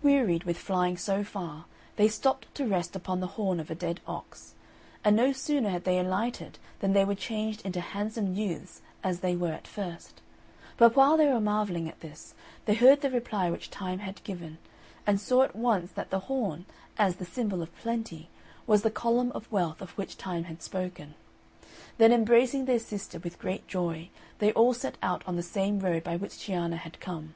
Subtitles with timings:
[0.00, 1.64] Wearied with flying so far,
[1.96, 4.54] they stopped to rest upon the horn of a dead ox;
[5.02, 9.34] and no sooner had they alighted than they were changed into handsome youths as they
[9.34, 10.20] were at first.
[10.76, 12.32] But while they were marvelling at this,
[12.64, 14.58] they heard the reply which Time had given,
[15.04, 16.64] and saw at once that the horn,
[16.96, 18.28] as the symbol of plenty,
[18.68, 21.14] was the column of wealth of which Time had spoken.
[21.98, 26.04] Then embracing their sister with great joy, they all set out on the same road
[26.04, 27.34] by which Cianna had come.